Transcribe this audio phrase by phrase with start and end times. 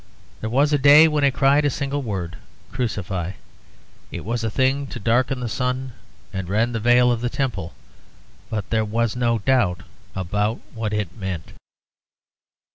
[0.39, 2.37] There was a day when it cried a single word;
[2.71, 3.33] "Crucify."
[4.09, 5.91] It was a thing to darken the sun
[6.33, 7.75] and rend the veil of the temple;
[8.49, 9.83] but there was no doubt
[10.15, 11.53] about what it meant.